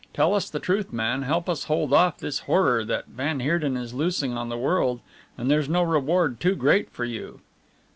Tell 0.15 0.33
us 0.33 0.49
the 0.49 0.59
truth, 0.59 0.91
man, 0.91 1.21
help 1.21 1.47
us 1.47 1.65
hold 1.65 1.93
off 1.93 2.17
this 2.17 2.39
horror 2.49 2.83
that 2.85 3.09
van 3.09 3.39
Heerden 3.39 3.77
is 3.77 3.93
loosing 3.93 4.35
on 4.35 4.49
the 4.49 4.57
world 4.57 4.99
and 5.37 5.47
there's 5.47 5.69
no 5.69 5.83
reward 5.83 6.39
too 6.39 6.55
great 6.55 6.89
for 6.89 7.05
you." 7.05 7.41